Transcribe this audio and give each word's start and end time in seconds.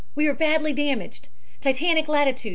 We 0.15 0.25
are 0.25 0.33
badly 0.33 0.73
damaged. 0.73 1.27
Titanic 1.61 2.07
latitude 2.07 2.49
41. 2.49 2.49